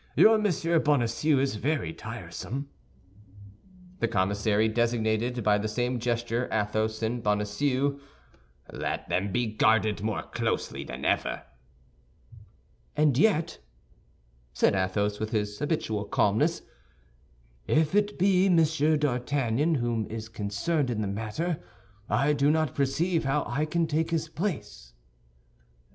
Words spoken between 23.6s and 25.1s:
can take his place."